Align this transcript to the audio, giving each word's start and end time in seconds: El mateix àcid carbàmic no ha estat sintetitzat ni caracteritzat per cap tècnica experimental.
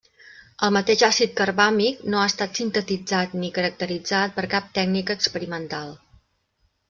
El 0.67 0.71
mateix 0.77 1.01
àcid 1.07 1.33
carbàmic 1.41 1.99
no 2.13 2.21
ha 2.21 2.23
estat 2.29 2.61
sintetitzat 2.61 3.35
ni 3.41 3.51
caracteritzat 3.57 4.35
per 4.39 4.47
cap 4.57 4.71
tècnica 4.79 5.19
experimental. 5.21 5.93